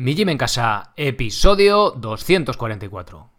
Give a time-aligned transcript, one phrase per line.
[0.00, 3.30] Mi Gym en Casa, episodio 244.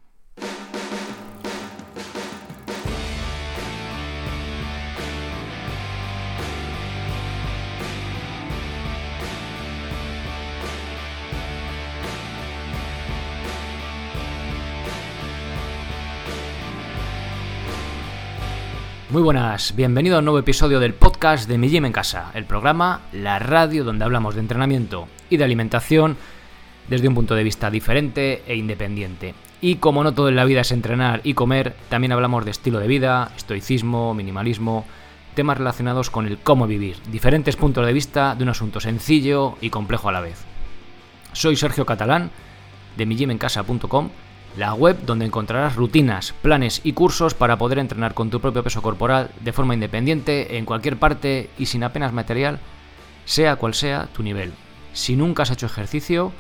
[19.12, 22.44] Muy buenas, bienvenido a un nuevo episodio del podcast de Mi Gym en Casa, el
[22.44, 26.18] programa, la radio donde hablamos de entrenamiento y de alimentación
[26.90, 29.36] desde un punto de vista diferente e independiente.
[29.62, 32.80] Y como no todo en la vida es entrenar y comer, también hablamos de estilo
[32.80, 34.86] de vida, estoicismo, minimalismo,
[35.36, 39.70] temas relacionados con el cómo vivir, diferentes puntos de vista de un asunto sencillo y
[39.70, 40.44] complejo a la vez.
[41.34, 42.32] Soy Sergio Catalán
[42.98, 44.10] de mijimencasa.com
[44.58, 48.82] la web donde encontrarás rutinas, planes y cursos para poder entrenar con tu propio peso
[48.82, 52.60] corporal de forma independiente, en cualquier parte y sin apenas material,
[53.26, 54.54] sea cual sea tu nivel.
[54.94, 56.32] Si nunca has hecho ejercicio,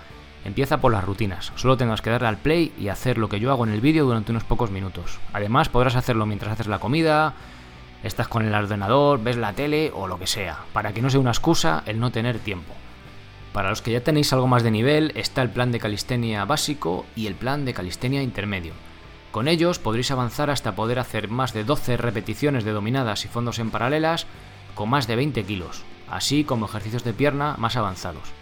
[0.45, 1.51] empieza por las rutinas.
[1.55, 4.05] Solo tendrás que darle al play y hacer lo que yo hago en el vídeo
[4.05, 5.19] durante unos pocos minutos.
[5.33, 7.33] Además, podrás hacerlo mientras haces la comida,
[8.03, 11.19] estás con el ordenador, ves la tele o lo que sea, para que no sea
[11.19, 12.73] una excusa el no tener tiempo.
[13.53, 17.05] Para los que ya tenéis algo más de nivel, está el plan de calistenia básico
[17.15, 18.73] y el plan de calistenia intermedio.
[19.31, 23.59] Con ellos podréis avanzar hasta poder hacer más de 12 repeticiones de dominadas y fondos
[23.59, 24.27] en paralelas
[24.75, 28.38] con más de 20 kilos, así como ejercicios de pierna más avanzados.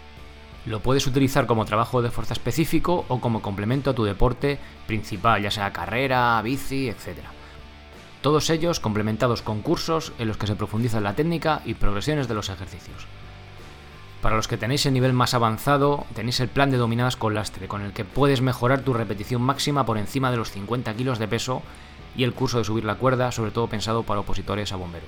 [0.66, 5.42] Lo puedes utilizar como trabajo de fuerza específico o como complemento a tu deporte principal,
[5.42, 7.18] ya sea carrera, bici, etc.
[8.20, 12.34] Todos ellos complementados con cursos en los que se profundiza la técnica y progresiones de
[12.34, 13.06] los ejercicios.
[14.20, 17.68] Para los que tenéis el nivel más avanzado, tenéis el plan de dominadas con lastre,
[17.68, 21.28] con el que puedes mejorar tu repetición máxima por encima de los 50 kilos de
[21.28, 21.62] peso
[22.16, 25.06] y el curso de subir la cuerda, sobre todo pensado para opositores a bombero.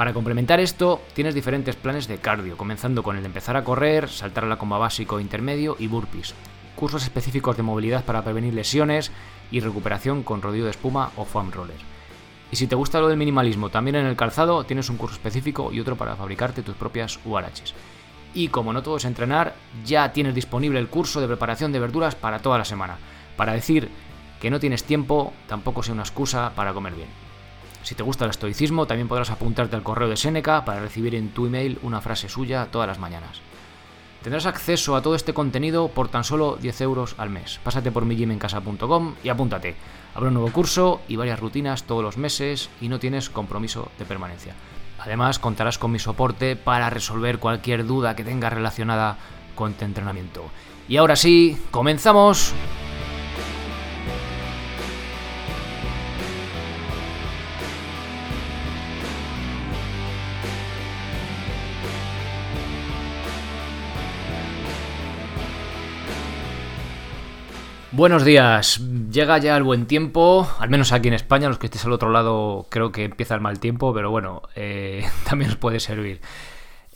[0.00, 4.08] Para complementar esto, tienes diferentes planes de cardio, comenzando con el de empezar a correr,
[4.08, 6.32] saltar a la comba básico intermedio y burpees.
[6.74, 9.12] Cursos específicos de movilidad para prevenir lesiones
[9.50, 11.76] y recuperación con rodillo de espuma o foam roller.
[12.50, 15.70] Y si te gusta lo del minimalismo, también en el calzado tienes un curso específico
[15.70, 17.74] y otro para fabricarte tus propias URHs.
[18.32, 22.14] Y como no todo es entrenar, ya tienes disponible el curso de preparación de verduras
[22.14, 22.96] para toda la semana.
[23.36, 23.90] Para decir
[24.40, 27.29] que no tienes tiempo, tampoco sea una excusa para comer bien.
[27.82, 31.30] Si te gusta el estoicismo, también podrás apuntarte al correo de Seneca para recibir en
[31.30, 33.40] tu email una frase suya todas las mañanas.
[34.22, 37.58] Tendrás acceso a todo este contenido por tan solo 10 euros al mes.
[37.64, 39.76] Pásate por mijimencasa.com y apúntate.
[40.14, 44.04] Habrá un nuevo curso y varias rutinas todos los meses y no tienes compromiso de
[44.04, 44.54] permanencia.
[44.98, 49.16] Además, contarás con mi soporte para resolver cualquier duda que tengas relacionada
[49.54, 50.44] con tu entrenamiento.
[50.86, 52.52] Y ahora sí, comenzamos.
[68.00, 68.80] Buenos días,
[69.12, 72.08] llega ya el buen tiempo, al menos aquí en España, los que estéis al otro
[72.08, 76.22] lado creo que empieza el mal tiempo, pero bueno, eh, también os puede servir.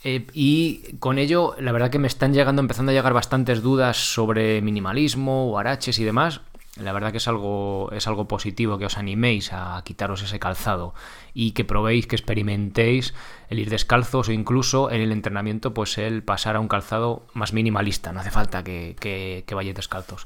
[0.03, 3.97] Eh, y con ello, la verdad que me están llegando, empezando a llegar bastantes dudas
[3.97, 6.41] sobre minimalismo, huaraches y demás.
[6.75, 10.95] La verdad que es algo, es algo positivo que os animéis a quitaros ese calzado
[11.35, 13.13] y que probéis, que experimentéis
[13.49, 17.53] el ir descalzos o incluso en el entrenamiento, pues el pasar a un calzado más
[17.53, 18.11] minimalista.
[18.11, 20.25] No hace falta que vayáis descalzos.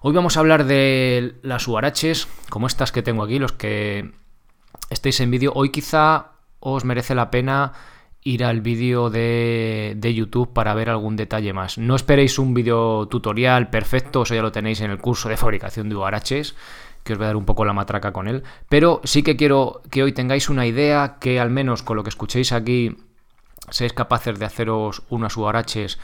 [0.00, 4.12] Hoy vamos a hablar de las huaraches, como estas que tengo aquí, los que
[4.90, 5.50] estéis en vídeo.
[5.56, 7.72] Hoy quizá os merece la pena
[8.22, 11.78] ir al vídeo de, YouTube para ver algún detalle más.
[11.78, 15.88] No esperéis un vídeo tutorial perfecto, eso ya lo tenéis en el curso de fabricación
[15.88, 16.54] de huaraches,
[17.02, 18.44] que os voy a dar un poco la matraca con él.
[18.68, 22.10] Pero sí que quiero que hoy tengáis una idea, que al menos con lo que
[22.10, 22.96] escuchéis aquí,
[23.70, 25.98] seáis capaces de haceros unas huaraches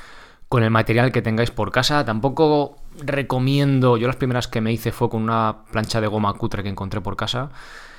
[0.48, 2.04] con el material que tengáis por casa.
[2.04, 6.62] Tampoco recomiendo, yo las primeras que me hice fue con una plancha de goma cutre
[6.62, 7.50] que encontré por casa.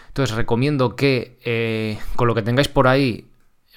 [0.07, 3.27] Entonces recomiendo que eh, con lo que tengáis por ahí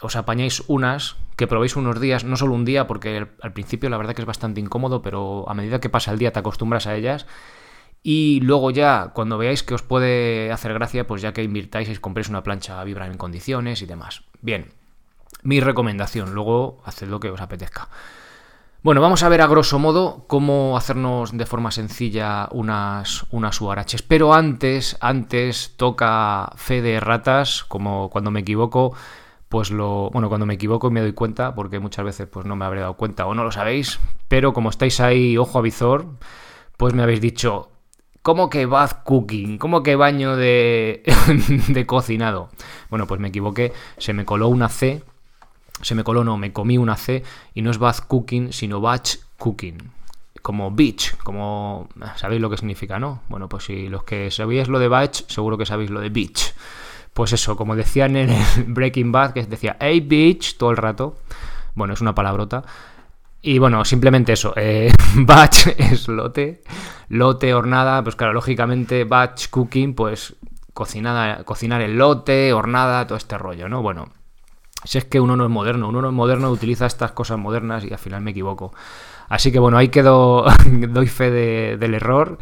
[0.01, 3.97] os apañáis unas, que probéis unos días, no solo un día, porque al principio la
[3.97, 6.95] verdad que es bastante incómodo, pero a medida que pasa el día te acostumbras a
[6.95, 7.27] ellas.
[8.03, 11.97] Y luego ya, cuando veáis que os puede hacer gracia, pues ya que invirtáis y
[11.97, 14.23] compréis una plancha a en condiciones y demás.
[14.41, 14.69] Bien,
[15.43, 17.89] mi recomendación, luego haced lo que os apetezca.
[18.89, 24.01] Bueno, vamos a ver a grosso modo cómo hacernos de forma sencilla unas, unas URHs.
[24.01, 28.95] Pero antes, antes toca fe de ratas, como cuando me equivoco,
[29.51, 30.09] pues lo.
[30.09, 32.95] Bueno, cuando me equivoco me doy cuenta, porque muchas veces pues no me habré dado
[32.95, 34.01] cuenta o no lo sabéis.
[34.27, 36.07] Pero como estáis ahí, ojo a visor,
[36.79, 37.69] pues me habéis dicho.
[38.23, 39.59] ¿Cómo que bath cooking?
[39.59, 41.03] ¿Cómo que baño de,
[41.69, 42.49] de cocinado?
[42.89, 45.03] Bueno, pues me equivoqué, se me coló una C
[45.83, 47.23] se me coló, no, me comí una C
[47.55, 49.93] y no es bath cooking, sino batch cooking.
[50.43, 51.89] como beach, como...
[52.17, 53.23] ¿Sabéis lo que significa, no?
[53.29, 56.55] Bueno, pues si los que sabéis lo de batch, seguro que sabéis lo de beach.
[57.13, 61.19] Pues eso, como decían en el Breaking Bad, que decía, hey beach, todo el rato.
[61.75, 62.63] Bueno, es una palabrota.
[63.43, 64.53] Y bueno, simplemente eso.
[64.57, 66.63] Eh, batch es lote.
[67.09, 68.03] Lote, hornada.
[68.03, 70.37] Pues claro, lógicamente, batch cooking, pues
[70.75, 73.83] cocinada, cocinar el lote, hornada, todo este rollo, ¿no?
[73.83, 74.11] Bueno,
[74.85, 77.85] si es que uno no es moderno, uno no es moderno, utiliza estas cosas modernas
[77.85, 78.73] y al final me equivoco.
[79.29, 81.31] Así que bueno, ahí quedo, doy fe
[81.77, 82.39] del error.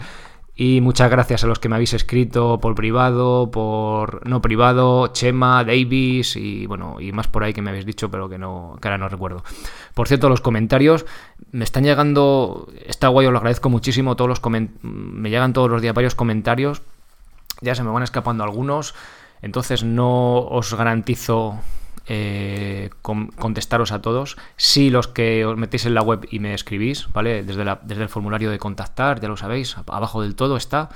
[0.58, 5.62] Y muchas gracias a los que me habéis escrito por privado, por no privado, Chema,
[5.64, 8.88] Davis y bueno, y más por ahí que me habéis dicho, pero que no, que
[8.88, 9.44] ahora no recuerdo.
[9.92, 11.04] Por cierto, los comentarios
[11.52, 14.40] me están llegando, está guay, os lo agradezco muchísimo, todos los
[14.80, 16.80] me llegan todos los días varios comentarios,
[17.60, 18.94] ya se me van escapando algunos,
[19.42, 21.60] entonces no os garantizo
[22.06, 24.36] eh, contestaros a todos.
[24.56, 27.42] Si los que os metéis en la web y me escribís, ¿vale?
[27.42, 30.88] Desde, desde el formulario de contactar, ya lo sabéis, abajo del todo está.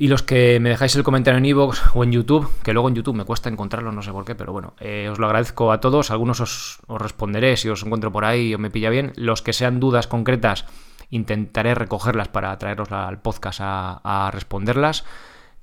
[0.00, 2.94] Y los que me dejáis el comentario en iVoox o en YouTube, que luego en
[2.94, 5.80] YouTube me cuesta encontrarlo, no sé por qué, pero bueno, eh, os lo agradezco a
[5.80, 6.12] todos.
[6.12, 9.12] Algunos os, responderé si os encuentro por ahí o me pilla bien.
[9.16, 10.66] Los que sean dudas concretas,
[11.10, 15.04] intentaré recogerlas para traeros al podcast a, a responderlas.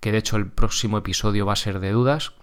[0.01, 2.33] Que de hecho el próximo episodio va a ser de dudas.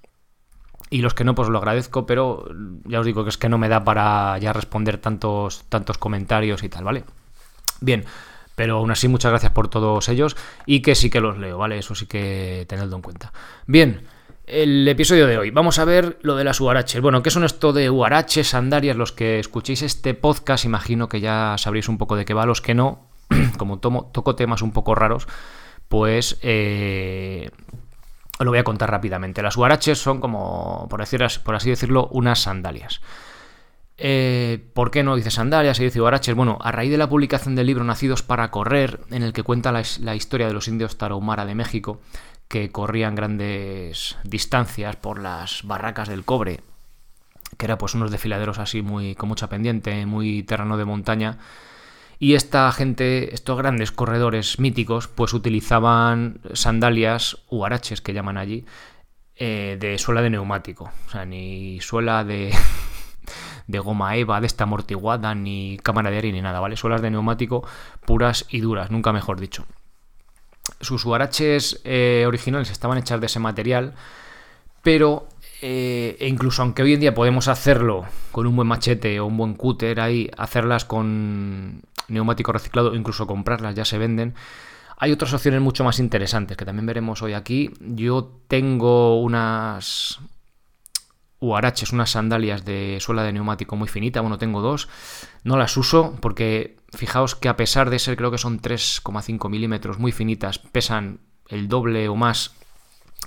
[0.92, 2.44] Y los que no, pues lo agradezco, pero
[2.84, 6.62] ya os digo que es que no me da para ya responder tantos, tantos comentarios
[6.62, 7.04] y tal, ¿vale?
[7.80, 8.04] Bien,
[8.56, 10.36] pero aún así muchas gracias por todos ellos
[10.66, 11.78] y que sí que los leo, ¿vale?
[11.78, 13.32] Eso sí que tenedlo en cuenta.
[13.66, 14.02] Bien,
[14.46, 15.50] el episodio de hoy.
[15.50, 17.00] Vamos a ver lo de las URHs.
[17.00, 18.94] Bueno, ¿qué son esto de URHs, sandalias?
[18.94, 22.44] Los que escuchéis este podcast, imagino que ya sabréis un poco de qué va.
[22.44, 23.08] Los que no,
[23.56, 25.26] como tomo, toco temas un poco raros,
[25.88, 27.50] pues eh,
[28.38, 29.42] lo voy a contar rápidamente.
[29.42, 33.00] Las huaraches son como, por, decir, por así decirlo, unas sandalias.
[33.98, 36.34] Eh, ¿Por qué no dice sandalias y dice huaraches?
[36.34, 39.70] Bueno, a raíz de la publicación del libro Nacidos para Correr, en el que cuenta
[39.70, 42.00] la, historia de los indios tarahumara de México,
[42.48, 46.60] que corrían grandes distancias por las barracas del cobre,
[47.56, 51.38] que era pues unos desfiladeros así muy con mucha pendiente, muy terreno de montaña,
[52.22, 58.64] y esta gente, estos grandes corredores míticos, pues utilizaban sandalias huaraches que llaman allí,
[59.34, 60.92] eh, de suela de neumático.
[61.08, 62.54] O sea, ni suela de,
[63.66, 66.76] de goma eva, de esta amortiguada, ni cámara de aire, ni nada, ¿vale?
[66.76, 67.66] Suelas de neumático
[68.06, 69.66] puras y duras, nunca mejor dicho.
[70.80, 73.94] Sus huaraches eh, originales estaban hechas de ese material,
[74.84, 75.26] pero
[75.60, 79.36] eh, e incluso aunque hoy en día podemos hacerlo con un buen machete o un
[79.36, 84.34] buen cúter ahí, hacerlas con neumático reciclado, incluso comprarlas ya se venden.
[84.98, 87.70] Hay otras opciones mucho más interesantes que también veremos hoy aquí.
[87.80, 90.20] Yo tengo unas
[91.40, 94.88] huaraches, unas sandalias de suela de neumático muy finita, bueno, tengo dos.
[95.42, 99.98] No las uso porque fijaos que a pesar de ser creo que son 3,5 milímetros
[99.98, 102.54] muy finitas, pesan el doble o más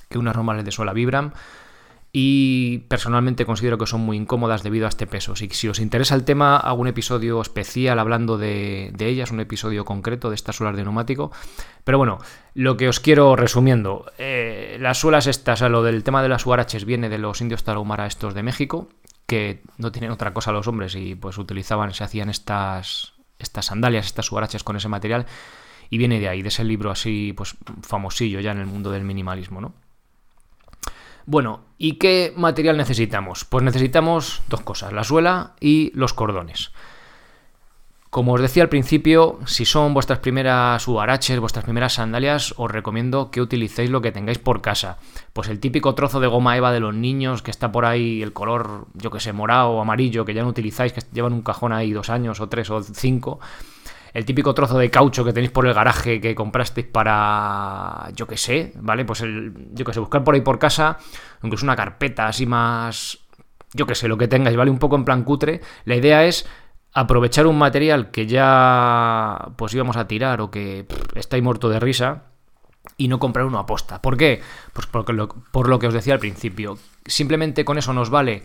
[0.10, 1.34] que unas normales de suela Vibram
[2.18, 5.36] y personalmente considero que son muy incómodas debido a este peso.
[5.36, 9.84] Si, si os interesa el tema, hago un episodio especial hablando de, ellas, un episodio
[9.84, 11.34] concreto de estas suelas de neumático.
[11.84, 12.20] Pero bueno,
[12.54, 16.46] lo que os quiero resumiendo, eh, las suelas estas, o lo del tema de las
[16.46, 18.88] huaraches viene de los indios tarahumara estos de México,
[19.28, 24.06] que no tienen otra cosa los hombres y pues utilizaban, se hacían estas, estas sandalias,
[24.06, 25.26] estas huaraches con ese material
[25.90, 29.04] y viene de ahí, de ese libro así pues famosillo ya en el mundo del
[29.04, 29.74] minimalismo, ¿no?
[31.26, 33.46] Bueno, ¿y qué material necesitamos?
[33.46, 36.72] Pues necesitamos dos cosas, la suela y los cordones.
[38.12, 43.30] Como os decía al principio, si son vuestras primeras huaraches, vuestras primeras sandalias, os recomiendo
[43.30, 45.00] que utilicéis lo que tengáis por casa.
[45.34, 48.32] Pues el típico trozo de goma eva de los niños que está por ahí, el
[48.32, 51.74] color, yo que sé, morado o amarillo, que ya no utilizáis, que llevan un cajón
[51.74, 53.42] ahí dos años o tres o cinco
[54.16, 58.38] el típico trozo de caucho que tenéis por el garaje que comprasteis para, yo qué
[58.38, 59.04] sé, ¿vale?
[59.04, 60.98] Pues el, yo qué sé, buscar por ahí por casa,
[61.44, 63.20] incluso una carpeta así más,
[63.74, 64.72] yo qué sé, lo que tengáis, ¿vale?
[64.72, 65.60] Un poco en plan cutre.
[65.84, 66.48] La idea es
[66.94, 71.82] aprovechar un material que ya pues íbamos a tirar o que está ahí muerto de
[71.82, 72.24] risa
[72.96, 74.02] y no comprar uno a posta.
[74.02, 74.42] ¿Por qué?
[74.72, 75.14] Pues porque
[75.52, 76.78] por lo que os decía al principio.
[77.06, 78.44] Simplemente con eso nos vale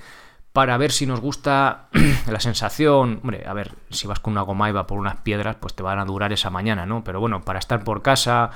[0.53, 1.89] para ver si nos gusta
[2.31, 3.21] la sensación.
[3.23, 5.83] Hombre, a ver, si vas con una goma y va por unas piedras, pues te
[5.83, 7.05] van a durar esa mañana, ¿no?
[7.05, 8.51] Pero bueno, para estar por casa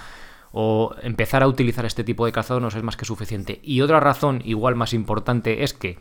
[0.52, 3.60] o empezar a utilizar este tipo de calzado nos es más que suficiente.
[3.62, 5.98] Y otra razón, igual más importante, es que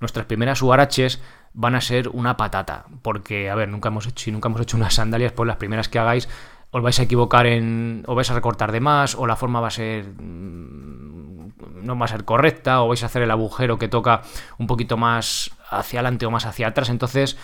[0.00, 1.20] nuestras primeras huaraches
[1.52, 2.86] van a ser una patata.
[3.02, 5.88] Porque, a ver, nunca hemos hecho, si nunca hemos hecho unas sandalias, pues las primeras
[5.88, 6.28] que hagáis
[6.70, 8.04] os vais a equivocar en.
[8.06, 10.06] o vais a recortar de más, o la forma va a ser.
[10.06, 11.50] Mm,
[11.82, 14.22] no va a ser correcta, o vais a hacer el agujero que toca
[14.58, 16.90] un poquito más hacia adelante o más hacia atrás.
[16.90, 17.36] Entonces,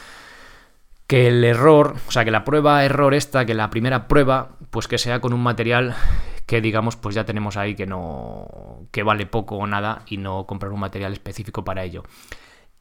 [1.07, 4.89] que el error, o sea, que la prueba error esta, que la primera prueba, pues
[4.89, 5.95] que sea con un material
[6.47, 10.47] que digamos pues ya tenemos ahí que no que vale poco o nada y no
[10.47, 12.05] comprar un material específico para ello.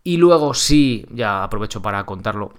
[0.04, 2.54] Y luego sí, ya aprovecho para contarlo.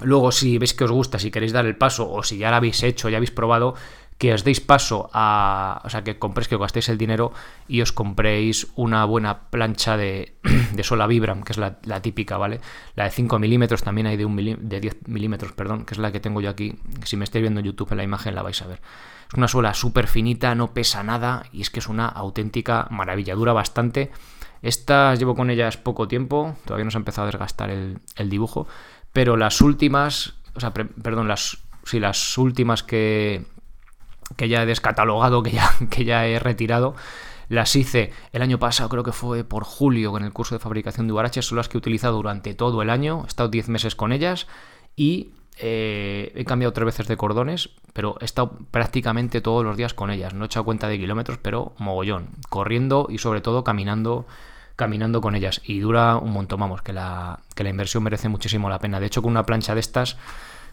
[0.00, 2.56] Luego si veis que os gusta, si queréis dar el paso o si ya lo
[2.56, 3.74] habéis hecho, ya habéis probado,
[4.18, 5.82] que os deis paso a.
[5.84, 7.32] O sea, que compréis, que gastéis el dinero
[7.66, 10.34] y os compréis una buena plancha de,
[10.72, 12.60] de sola Vibram, que es la, típica, ¿vale?
[12.94, 16.12] La de 5 milímetros, también hay de, un de 10 milímetros, perdón, que es la
[16.12, 16.76] que tengo yo aquí.
[17.04, 18.80] Si me estáis viendo en YouTube en la imagen la vais a ver.
[19.28, 23.34] Es una suela súper finita, no pesa nada y es que es una auténtica maravilla.
[23.34, 24.10] Dura bastante.
[24.64, 28.66] Estas llevo con ellas poco tiempo, todavía no se ha empezado a desgastar el, dibujo,
[29.14, 33.46] pero las últimas, o sea, perdón, las, sí, las últimas que,
[34.36, 36.96] que ya he descatalogado, que ya, que ya he retirado.
[37.48, 41.06] Las hice el año pasado, creo que fue por julio, con el curso de fabricación
[41.06, 41.46] de huaraches.
[41.46, 43.22] Son las que he utilizado durante todo el año.
[43.24, 44.48] He estado 10 meses con ellas
[44.96, 49.94] y eh, he cambiado tres veces de cordones, pero he estado prácticamente todos los días
[49.94, 50.34] con ellas.
[50.34, 52.30] No he echado cuenta de kilómetros, pero mogollón.
[52.48, 54.26] Corriendo y sobre todo caminando
[54.76, 55.60] caminando con ellas.
[55.64, 59.00] Y dura un montón, vamos, que la, que la inversión merece muchísimo la pena.
[59.00, 60.16] De hecho, con una plancha de estas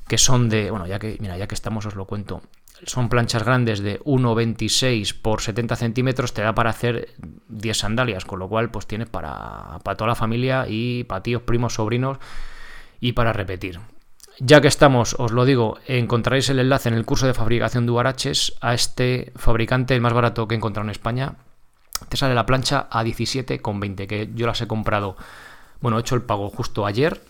[0.07, 2.41] que son de, bueno, ya que, mira, ya que estamos os lo cuento,
[2.85, 7.13] son planchas grandes de 1,26 por 70 centímetros, te da para hacer
[7.47, 11.43] 10 sandalias, con lo cual pues tienes para, para toda la familia y para tíos,
[11.43, 12.17] primos, sobrinos
[12.99, 13.79] y para repetir.
[14.39, 17.91] Ya que estamos, os lo digo, encontraréis el enlace en el curso de fabricación de
[17.91, 21.35] Huaraches a este fabricante, el más barato que he encontrado en España.
[22.09, 25.15] Te sale la plancha a 17,20, que yo las he comprado,
[25.79, 27.21] bueno, he hecho el pago justo ayer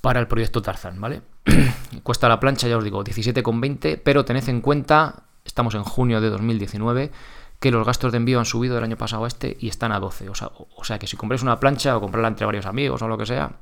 [0.00, 1.22] para el proyecto Tarzan, ¿vale?
[2.02, 6.30] Cuesta la plancha, ya os digo, 17,20, pero tened en cuenta, estamos en junio de
[6.30, 7.12] 2019,
[7.60, 10.00] que los gastos de envío han subido del año pasado a este y están a
[10.00, 10.28] 12.
[10.28, 13.26] O sea, que si compráis una plancha o comprarla entre varios amigos o lo que
[13.26, 13.52] sea,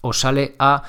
[0.00, 0.82] os sale a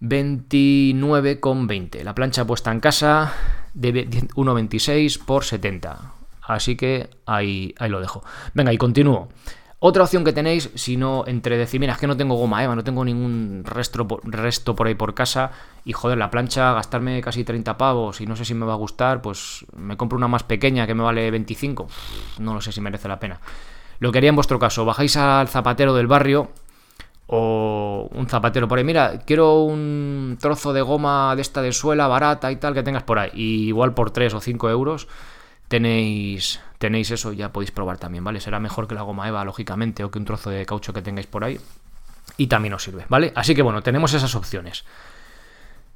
[0.00, 2.02] 29,20.
[2.02, 3.32] La plancha puesta en casa
[3.74, 6.17] de 1,26 por 70.
[6.48, 8.24] Así que ahí, ahí lo dejo.
[8.54, 9.28] Venga, y continúo.
[9.80, 12.74] Otra opción que tenéis, si no, entre decir, mira, es que no tengo goma Eva,
[12.74, 15.52] no tengo ningún resto, resto por ahí por casa,
[15.84, 18.76] y joder, la plancha, gastarme casi 30 pavos y no sé si me va a
[18.76, 21.86] gustar, pues me compro una más pequeña que me vale 25.
[22.40, 23.40] No lo sé si merece la pena.
[24.00, 26.50] Lo que haría en vuestro caso, bajáis al zapatero del barrio
[27.28, 32.08] o un zapatero por ahí, mira, quiero un trozo de goma de esta de suela
[32.08, 35.08] barata y tal que tengas por ahí, y igual por 3 o 5 euros
[35.68, 38.40] tenéis, tenéis eso ya podéis probar también, ¿vale?
[38.40, 41.26] Será mejor que la goma Eva, lógicamente, o que un trozo de caucho que tengáis
[41.26, 41.60] por ahí.
[42.36, 43.32] Y también os sirve, ¿vale?
[43.34, 44.84] Así que bueno, tenemos esas opciones.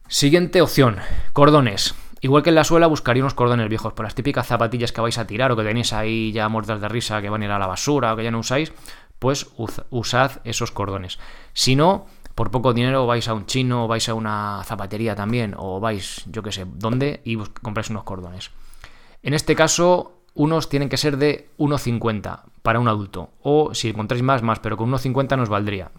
[0.08, 0.98] Siguiente opción,
[1.32, 1.94] cordones.
[2.20, 3.94] Igual que en la suela, buscaría unos cordones viejos.
[3.94, 6.88] Por las típicas zapatillas que vais a tirar o que tenéis ahí ya muertas de
[6.88, 8.72] risa que van a ir a la basura o que ya no usáis,
[9.18, 9.48] pues
[9.90, 11.18] usad esos cordones.
[11.52, 15.80] Si no, por poco dinero vais a un chino, vais a una zapatería también, o
[15.80, 18.50] vais, yo qué sé, dónde, y compráis unos cordones.
[19.22, 23.30] En este caso, unos tienen que ser de 1,50 para un adulto.
[23.42, 25.90] O si encontráis más, más, pero con 1,50 nos valdría.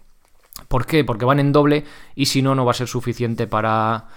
[0.68, 1.04] ¿Por qué?
[1.04, 4.08] Porque van en doble y si no, no va a ser suficiente para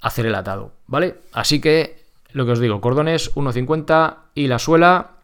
[0.00, 0.72] hacer el atado.
[0.86, 1.20] ¿Vale?
[1.32, 5.16] Así que, lo que os digo, cordones 1,50 y la suela,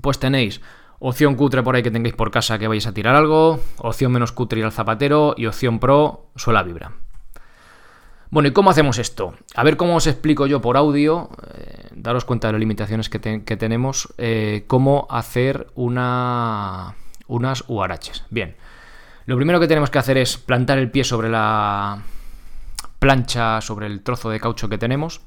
[0.00, 0.60] pues tenéis
[1.00, 4.32] opción cutre por ahí que tengáis por casa que vais a tirar algo, opción menos
[4.32, 6.92] cutre ir al zapatero y opción pro suela vibra.
[8.30, 9.34] Bueno, ¿y cómo hacemos esto?
[9.56, 11.69] A ver cómo os explico yo por audio, eh,
[12.02, 16.94] daros cuenta de las limitaciones que, tenemos, eh, cómo hacer una,
[17.26, 18.24] unas UARHs.
[18.30, 18.56] Bien,
[19.26, 22.02] lo primero que tenemos que hacer es plantar el pie sobre la
[22.98, 25.20] plancha, sobre el trozo de caucho que tenemos.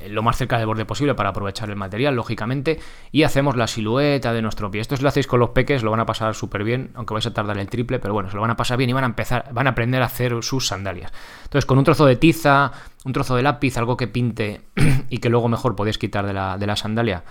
[0.00, 2.78] Eh, lo más cerca del borde posible para aprovechar el material, lógicamente,
[3.12, 4.80] y hacemos la silueta de nuestro pie.
[4.80, 7.26] Esto si lo hacéis con los peques, lo van a pasar súper bien, aunque vais
[7.26, 9.08] a tardar el triple, pero bueno, se lo van a pasar bien y van a
[9.08, 11.12] empezar, van a aprender a hacer sus sandalias.
[11.44, 12.72] Entonces, con un trozo de tiza,
[13.04, 14.62] un trozo de lápiz, algo que pinte
[15.10, 17.24] y que luego mejor podéis quitar de la, de la sandalia,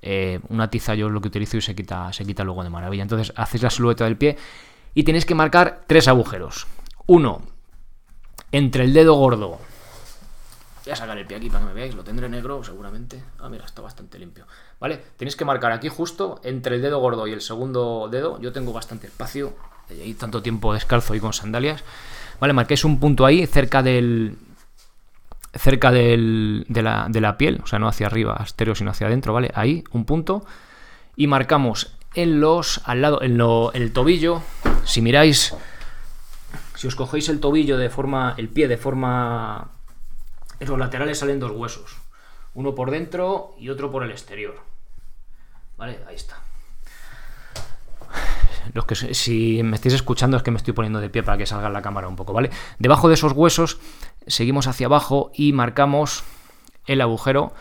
[0.00, 3.02] eh, una tiza yo lo que utilizo y se quita, se quita luego de maravilla.
[3.02, 4.36] Entonces, hacéis la silueta del pie
[4.94, 6.66] y tenéis que marcar tres agujeros.
[7.06, 7.42] Uno,
[8.52, 9.58] entre el dedo gordo
[10.86, 13.20] Voy a sacar el pie aquí para que me veáis, lo tendré negro seguramente.
[13.40, 14.46] Ah, mira, está bastante limpio.
[14.78, 15.02] ¿Vale?
[15.16, 18.40] Tenéis que marcar aquí justo entre el dedo gordo y el segundo dedo.
[18.40, 19.56] Yo tengo bastante espacio,
[19.90, 21.82] y tanto tiempo descalzo y con sandalias.
[22.38, 22.52] ¿Vale?
[22.52, 24.38] Marquéis un punto ahí cerca del,
[25.54, 29.08] cerca del, de, la, de, la, piel, o sea, no hacia arriba, estéreo, sino hacia
[29.08, 29.50] adentro, ¿vale?
[29.56, 30.46] Ahí, un punto.
[31.16, 34.40] Y marcamos en los, al lado, en lo, el tobillo,
[34.84, 35.52] si miráis,
[36.76, 39.72] si os cogéis el tobillo de forma, el pie de forma
[40.60, 41.96] en los laterales salen dos huesos.
[42.54, 44.56] Uno por dentro y otro por el exterior.
[45.76, 45.98] ¿Vale?
[46.08, 46.40] Ahí está.
[48.72, 51.46] los que si me estáis escuchando es que me estoy poniendo de pie para que
[51.46, 52.50] salga la cámara un poco, ¿vale?
[52.78, 53.78] Debajo de esos huesos
[54.26, 56.24] seguimos hacia abajo y marcamos
[56.86, 57.52] el agujero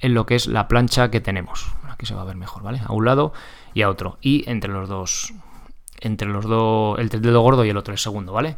[0.00, 1.72] en lo que es la plancha que tenemos.
[1.88, 2.80] Aquí se va a ver mejor, ¿vale?
[2.84, 3.32] A un lado
[3.74, 4.18] y a otro.
[4.20, 5.32] Y entre los dos,
[6.00, 8.56] entre los dos, el dedo gordo y el otro, el segundo, ¿vale?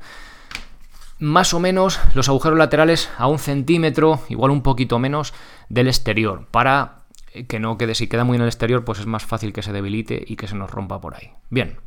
[1.19, 5.33] Más o menos los agujeros laterales a un centímetro, igual un poquito menos,
[5.69, 7.05] del exterior, para
[7.49, 9.73] que no quede, si queda muy en el exterior, pues es más fácil que se
[9.73, 11.31] debilite y que se nos rompa por ahí.
[11.51, 11.79] Bien,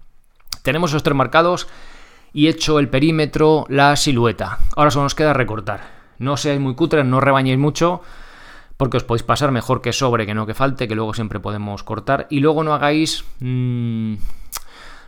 [0.61, 1.67] tenemos esos tres marcados
[2.33, 4.59] y hecho el perímetro, la silueta.
[4.75, 5.97] Ahora solo nos queda recortar.
[6.19, 8.01] No seáis muy cutres, no rebañéis mucho,
[8.75, 11.83] porque os podéis pasar mejor que sobre, que no que falte, que luego siempre podemos
[11.83, 12.27] cortar.
[12.29, 13.23] Y luego no hagáis...
[13.39, 14.15] Mmm,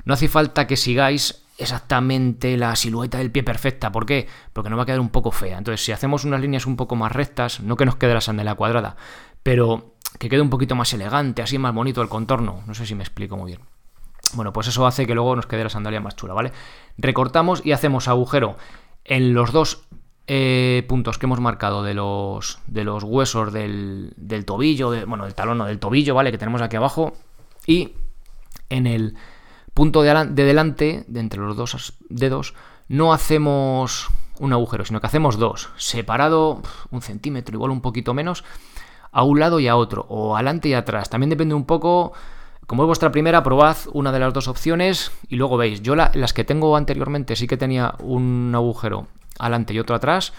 [0.05, 3.91] no hace falta que sigáis exactamente la silueta del pie perfecta.
[3.91, 4.27] ¿Por qué?
[4.53, 5.57] Porque nos va a quedar un poco fea.
[5.57, 8.55] Entonces, si hacemos unas líneas un poco más rectas, no que nos quede la sandalia
[8.55, 8.95] cuadrada,
[9.43, 12.63] pero que quede un poquito más elegante, así más bonito el contorno.
[12.65, 13.61] No sé si me explico muy bien.
[14.33, 16.51] Bueno, pues eso hace que luego nos quede la sandalia más chula, ¿vale?
[16.97, 18.57] Recortamos y hacemos agujero
[19.05, 19.87] en los dos
[20.27, 24.13] eh, puntos que hemos marcado de los, de los huesos del,
[24.45, 26.31] tobillo, bueno, del talón o del tobillo, ¿vale?
[26.31, 27.13] Que tenemos aquí abajo.
[27.65, 27.93] Y
[28.69, 29.15] en el
[29.79, 32.53] punto de, de delante, de entre los dos dedos,
[32.89, 38.43] no hacemos un agujero, sino que hacemos dos, separado un centímetro, igual un poquito menos,
[39.13, 41.09] a un lado y a otro, o adelante y atrás.
[41.09, 42.11] También depende un poco,
[42.67, 45.81] como es vuestra primera, probad una de las dos opciones y luego veis.
[45.81, 49.07] Yo las que tengo anteriormente sí que tenía un agujero
[49.39, 50.33] adelante y otro atrás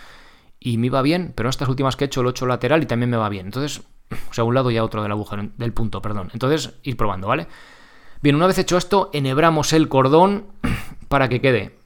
[0.59, 2.87] y me iba bien, pero estas últimas que he hecho lo he hecho lateral y
[2.87, 3.47] también me va bien.
[3.47, 3.81] Entonces,
[4.29, 6.29] o sea, un lado y a otro del agujero, del punto, perdón.
[6.35, 7.47] Entonces, ir probando, ¿vale?
[8.23, 10.47] Bien, una vez hecho esto, enhebramos el cordón
[11.09, 11.79] para que quede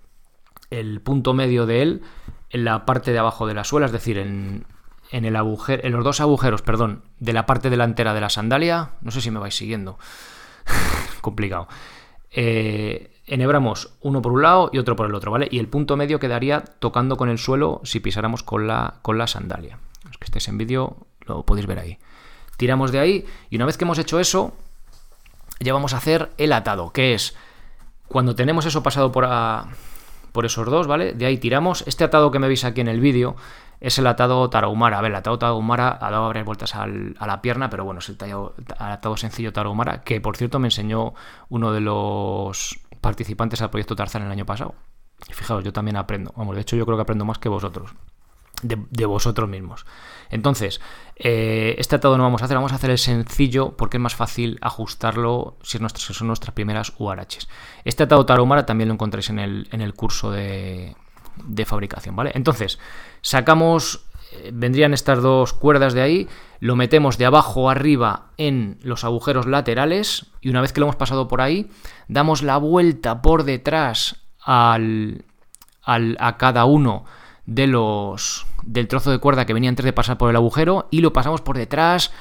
[0.70, 2.02] el punto medio de él
[2.50, 4.66] en la parte de abajo de la suela, es decir, en,
[5.12, 8.90] en, el agujero, en los dos agujeros, perdón, de la parte delantera de la sandalia.
[9.00, 9.96] No sé si me vais siguiendo.
[11.20, 11.68] Complicado.
[12.32, 15.46] Eh, enhebramos uno por un lado y otro por el otro, ¿vale?
[15.50, 19.28] Y el punto medio quedaría tocando con el suelo si pisáramos con la, con la
[19.28, 19.78] sandalia.
[20.10, 21.98] Es que estéis en vídeo, lo podéis ver ahí.
[22.56, 24.52] Tiramos de ahí y una vez que hemos hecho eso,
[25.60, 27.36] ya vamos a hacer el atado, que es
[28.08, 29.26] cuando tenemos eso pasado por,
[30.32, 31.12] por esos dos, ¿vale?
[31.12, 31.84] De ahí tiramos.
[31.86, 33.36] Este atado que me veis aquí en el vídeo
[33.80, 34.98] es el atado Tarahumara.
[34.98, 38.08] A ver, el atado Tarahumara ha dado varias vueltas a la pierna, pero bueno, es
[38.08, 38.16] el,
[38.78, 41.14] atado sencillo Tarahumara, que por cierto me enseñó
[41.48, 44.74] uno de los participantes al proyecto Tarzan el año pasado.
[45.28, 46.32] Y fijaos, yo también aprendo.
[46.36, 47.94] Vamos, de hecho yo creo que aprendo más que vosotros.
[48.62, 49.84] De, vosotros mismos.
[50.30, 50.80] Entonces,
[51.16, 54.14] eh, este atado no vamos a hacer, vamos a hacer el sencillo porque es más
[54.14, 57.48] fácil ajustarlo si, son nuestras primeras URHs.
[57.84, 60.96] Este atado Tarahumara también lo encontráis en el, en el curso de,
[61.42, 62.32] de fabricación, ¿vale?
[62.34, 62.78] Entonces,
[63.20, 66.28] sacamos, eh, vendrían estas dos cuerdas de ahí,
[66.60, 70.96] lo metemos de abajo arriba en los agujeros laterales y una vez que lo hemos
[70.96, 71.70] pasado por ahí,
[72.08, 75.24] damos la vuelta por detrás al,
[75.82, 77.04] al, a cada uno
[77.46, 81.00] de los del trozo de cuerda que venía antes de pasar por el agujero y
[81.00, 82.12] lo pasamos por detrás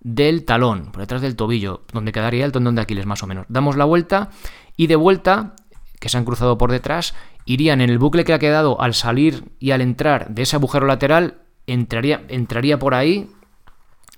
[0.00, 3.46] del talón, por detrás del tobillo, donde quedaría el tendón de Aquiles más o menos.
[3.48, 4.30] Damos la vuelta
[4.76, 5.54] y de vuelta,
[5.98, 7.14] que se han cruzado por detrás,
[7.44, 10.86] irían en el bucle que ha quedado al salir y al entrar de ese agujero
[10.86, 13.30] lateral, entraría, entraría por ahí,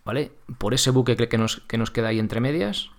[0.04, 0.32] ¿vale?
[0.58, 2.90] Por ese bucle que nos, que nos queda ahí entre medias.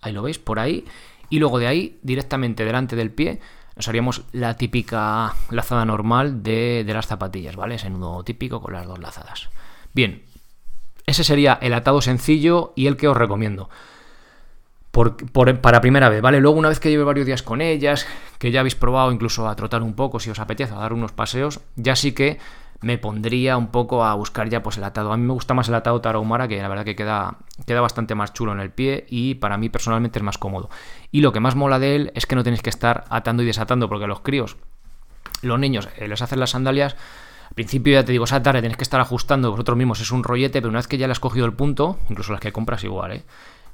[0.00, 0.84] Ahí lo veis, por ahí.
[1.30, 3.40] Y luego de ahí, directamente delante del pie,
[3.76, 7.74] nos haríamos la típica lazada normal de, las zapatillas, ¿vale?
[7.74, 9.48] Ese nudo típico con las dos lazadas.
[9.92, 10.22] Bien,
[11.06, 13.68] ese sería el atado sencillo y el que os recomiendo
[15.32, 16.40] para primera vez, ¿vale?
[16.40, 18.06] Luego, una vez que lleve varios días con ellas,
[18.38, 21.10] que ya habéis probado incluso a trotar un poco, si os apetece, a dar unos
[21.10, 22.38] paseos, ya sí que
[22.84, 25.12] me pondría un poco a buscar ya pues el atado.
[25.12, 28.14] A mí me gusta más el atado Tarahumara, que la verdad que queda, queda bastante
[28.14, 30.68] más chulo en el pie y para mí personalmente es más cómodo.
[31.10, 33.46] Y lo que más mola de él es que no tenéis que estar atando y
[33.46, 34.56] desatando, porque los críos,
[35.40, 36.94] los niños, eh, les hacen las sandalias.
[37.48, 40.22] Al principio ya te digo, esa tarde tenéis que estar ajustando vosotros mismos, es un
[40.22, 42.84] rollete, pero una vez que ya le has cogido el punto, incluso las que compras
[42.84, 43.24] igual, ¿eh?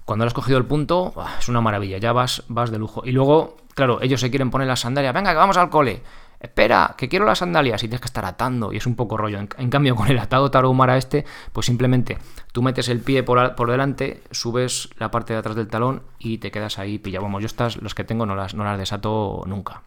[0.04, 3.02] Cuando le has cogido el punto, es una maravilla, ya vas, vas de lujo.
[3.04, 6.02] Y luego, claro, ellos se quieren poner las sandalias, venga, que vamos al cole.
[6.40, 9.38] Espera, que quiero las sandalias y tienes que estar atando y es un poco rollo.
[9.38, 12.16] En, cambio, con el atado tarahumara este, pues simplemente
[12.52, 16.38] tú metes el pie por, por, delante, subes la parte de atrás del talón y
[16.38, 17.24] te quedas ahí pillado.
[17.24, 19.82] Vamos, yo estas, los que tengo, no las, no las desato nunca.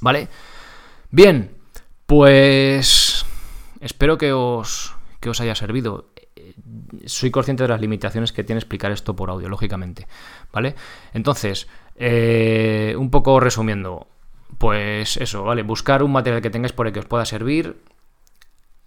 [0.00, 0.28] ¿Vale?
[1.10, 1.54] Bien,
[2.06, 3.26] pues
[3.80, 6.06] espero que os, que os haya servido
[7.06, 10.06] soy consciente de las limitaciones que tiene explicar esto por audio, lógicamente.
[10.52, 10.74] ¿Vale?
[11.12, 14.08] Entonces, eh, un poco resumiendo,
[14.58, 15.62] pues eso, ¿vale?
[15.62, 17.76] Buscar un material que tengáis por el que os pueda servir,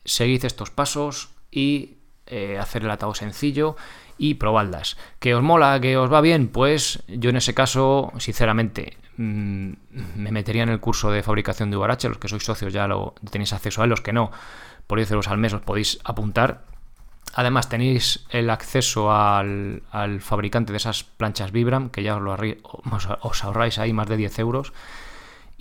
[0.06, 3.76] seguid estos pasos y eh, hacer el atado sencillo
[4.17, 4.98] y probarlas.
[5.19, 6.48] ¿Que os mola, que os va bien?
[6.50, 9.72] Pues yo en ese caso, sinceramente, mm,
[10.15, 13.15] me metería en el curso de fabricación de URH, los que sois socios ya lo
[13.32, 14.32] tenéis acceso a él, los que no,
[14.88, 16.65] por 10 euros al mes os podéis apuntar.
[17.34, 19.82] Además tenéis el acceso al,
[20.19, 22.36] fabricante de esas planchas Vibram, que ya os, lo
[23.22, 24.74] os ahorráis ahí más de 10 euros.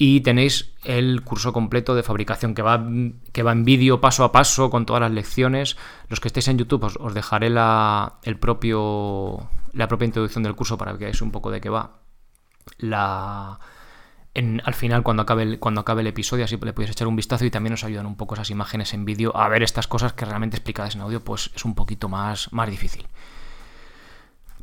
[0.00, 2.87] Y tenéis el curso completo de fabricación que va,
[3.32, 5.76] que va en vídeo paso a paso con todas las lecciones.
[6.08, 10.78] Los que estéis en YouTube os, dejaré la, el propio, la propia introducción del curso
[10.78, 11.98] para que veáis un poco de qué va.
[12.78, 13.58] La,
[14.37, 17.44] al final, cuando acabe, el, cuando acabe el episodio, así le podéis echar un vistazo
[17.44, 20.24] y también os ayudan un poco esas imágenes en vídeo a ver estas cosas que
[20.24, 23.08] realmente explicadas en audio, pues es un poquito más, más difícil.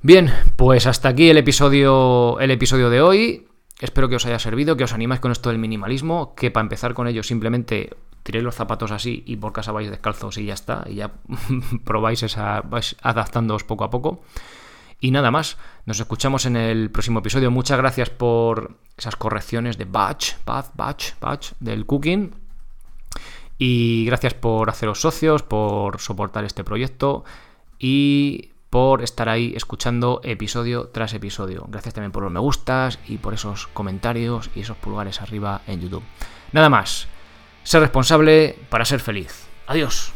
[0.02, 3.48] Bien, pues hasta aquí el episodio, el episodio de hoy.
[3.80, 6.94] Espero que os haya servido, que os animáis con esto del minimalismo, que para empezar
[6.94, 10.86] con ello simplemente tiréis los zapatos así y por casa vais descalzos y ya está,
[10.88, 11.12] y ya
[11.84, 14.24] probáis esa, vais adaptándoos poco a poco.
[15.00, 17.52] Y nada más, nos escuchamos en el próximo episodio.
[17.52, 22.34] Muchas gracias por esas correcciones de batch, batch, batch, batch del cooking.
[23.58, 27.24] Y gracias por haceros socios, por soportar este proyecto
[27.78, 31.64] y por estar ahí escuchando episodio tras episodio.
[31.70, 35.80] Gracias también por los me gustas y por esos comentarios y esos pulgares arriba en
[35.80, 36.04] YouTube.
[36.52, 37.08] Nada más,
[37.64, 39.48] ser responsable para ser feliz.
[39.68, 40.15] Adiós.